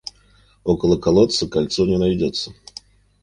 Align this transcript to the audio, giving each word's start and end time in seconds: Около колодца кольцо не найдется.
Около 0.65 0.95
колодца 0.99 1.47
кольцо 1.49 1.85
не 1.85 1.99
найдется. 1.99 2.53